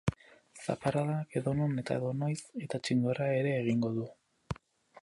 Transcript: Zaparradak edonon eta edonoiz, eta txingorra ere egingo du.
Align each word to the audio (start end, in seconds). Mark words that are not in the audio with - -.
Zaparradak 0.65 1.37
edonon 1.41 1.83
eta 1.83 1.99
edonoiz, 2.01 2.39
eta 2.69 2.81
txingorra 2.89 3.31
ere 3.43 3.55
egingo 3.61 3.95
du. 4.01 4.09